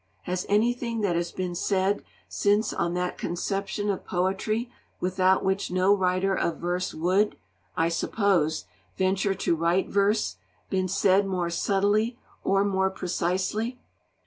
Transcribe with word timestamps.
Has 0.23 0.47
anything 0.49 1.01
that 1.01 1.15
has 1.15 1.31
been 1.31 1.53
said 1.53 2.01
since 2.27 2.73
on 2.73 2.95
that 2.95 3.19
conception 3.19 3.87
of 3.91 4.03
poetry 4.03 4.71
without 4.99 5.45
which 5.45 5.69
no 5.69 5.93
writer 5.93 6.33
of 6.33 6.57
verse 6.57 6.91
would, 6.91 7.35
I 7.77 7.87
suppose, 7.89 8.65
venture 8.97 9.35
to 9.35 9.55
write 9.55 9.89
verse, 9.89 10.37
been 10.71 10.87
said 10.87 11.27
more 11.27 11.51
subtly 11.51 12.17
or 12.43 12.65
more 12.65 12.89
precisely? 12.89 13.77